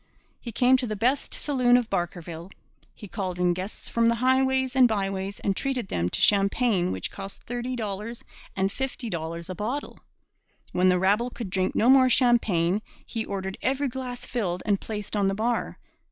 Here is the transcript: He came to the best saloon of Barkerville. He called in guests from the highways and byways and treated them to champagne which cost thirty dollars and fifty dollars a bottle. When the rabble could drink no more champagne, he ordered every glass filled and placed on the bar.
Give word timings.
He 0.39 0.51
came 0.51 0.77
to 0.77 0.87
the 0.87 0.95
best 0.95 1.31
saloon 1.31 1.77
of 1.77 1.87
Barkerville. 1.91 2.49
He 2.95 3.07
called 3.07 3.37
in 3.37 3.53
guests 3.53 3.87
from 3.87 4.07
the 4.07 4.15
highways 4.15 4.75
and 4.75 4.87
byways 4.87 5.39
and 5.41 5.55
treated 5.55 5.89
them 5.89 6.09
to 6.09 6.19
champagne 6.21 6.91
which 6.91 7.11
cost 7.11 7.43
thirty 7.43 7.75
dollars 7.75 8.23
and 8.55 8.71
fifty 8.71 9.11
dollars 9.11 9.47
a 9.47 9.53
bottle. 9.53 9.99
When 10.71 10.89
the 10.89 10.97
rabble 10.97 11.29
could 11.29 11.51
drink 11.51 11.75
no 11.75 11.87
more 11.87 12.09
champagne, 12.09 12.81
he 13.05 13.23
ordered 13.23 13.59
every 13.61 13.89
glass 13.89 14.25
filled 14.25 14.63
and 14.65 14.81
placed 14.81 15.15
on 15.15 15.27
the 15.27 15.35
bar. 15.35 15.77